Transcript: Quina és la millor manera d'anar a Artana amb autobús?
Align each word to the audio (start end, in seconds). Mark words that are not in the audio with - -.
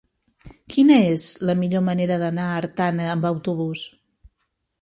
Quina 0.75 0.95
és 1.09 1.25
la 1.49 1.55
millor 1.59 1.85
manera 1.91 2.19
d'anar 2.23 2.47
a 2.53 2.57
Artana 2.65 3.07
amb 3.15 3.29
autobús? 3.33 3.85